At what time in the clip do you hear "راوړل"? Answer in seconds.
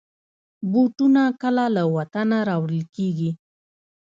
2.49-2.83